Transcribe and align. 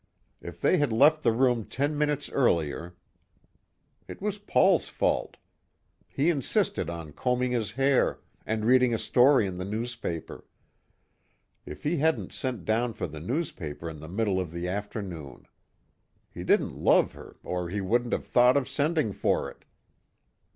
If 0.41 0.59
they 0.59 0.77
had 0.79 0.91
left 0.91 1.21
the 1.21 1.31
room 1.31 1.63
ten 1.63 1.95
minutes 1.95 2.27
earlier. 2.31 2.95
It 4.07 4.19
was 4.19 4.39
Paul's 4.39 4.87
fault. 4.89 5.37
He 6.09 6.31
insisted 6.31 6.89
on 6.89 7.13
combing 7.13 7.51
his 7.51 7.73
hair, 7.73 8.19
and 8.43 8.65
reading 8.65 8.95
a 8.95 8.97
story 8.97 9.45
in 9.45 9.57
the 9.57 9.63
newspaper. 9.63 10.47
If 11.67 11.83
he 11.83 11.97
hadn't 11.97 12.33
sent 12.33 12.65
down 12.65 12.93
for 12.93 13.05
the 13.05 13.19
newspaper 13.19 13.87
in 13.87 13.99
the 13.99 14.09
middle 14.09 14.39
of 14.39 14.51
the 14.51 14.67
afternoon. 14.67 15.45
He 16.31 16.43
didn't 16.43 16.73
love 16.79 17.13
her 17.13 17.35
or 17.43 17.69
he 17.69 17.79
wouldn't 17.79 18.13
have 18.13 18.25
thought 18.25 18.57
of 18.57 18.67
sending 18.67 19.11
for 19.11 19.51
it. 19.51 19.65